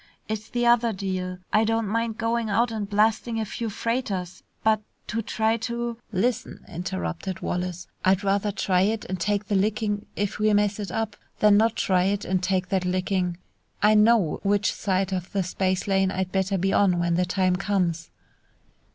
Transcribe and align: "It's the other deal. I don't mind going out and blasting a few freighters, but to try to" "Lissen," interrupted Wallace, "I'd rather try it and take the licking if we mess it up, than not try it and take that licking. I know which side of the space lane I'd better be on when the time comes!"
"It's 0.27 0.49
the 0.49 0.65
other 0.65 0.93
deal. 0.93 1.37
I 1.53 1.63
don't 1.63 1.87
mind 1.87 2.17
going 2.17 2.49
out 2.49 2.71
and 2.71 2.89
blasting 2.89 3.39
a 3.39 3.45
few 3.45 3.69
freighters, 3.69 4.41
but 4.63 4.81
to 5.05 5.21
try 5.21 5.57
to" 5.57 5.95
"Lissen," 6.21 6.65
interrupted 6.67 7.41
Wallace, 7.41 7.85
"I'd 8.03 8.23
rather 8.23 8.51
try 8.51 8.81
it 8.81 9.05
and 9.05 9.19
take 9.19 9.45
the 9.45 9.53
licking 9.53 10.07
if 10.15 10.39
we 10.39 10.51
mess 10.53 10.79
it 10.79 10.89
up, 10.91 11.17
than 11.37 11.55
not 11.55 11.75
try 11.75 12.05
it 12.05 12.25
and 12.25 12.41
take 12.41 12.69
that 12.69 12.83
licking. 12.83 13.37
I 13.83 13.93
know 13.93 14.39
which 14.41 14.73
side 14.73 15.13
of 15.13 15.31
the 15.33 15.43
space 15.43 15.87
lane 15.87 16.09
I'd 16.09 16.31
better 16.31 16.57
be 16.57 16.73
on 16.73 16.97
when 16.97 17.13
the 17.13 17.23
time 17.25 17.55
comes!" 17.57 18.09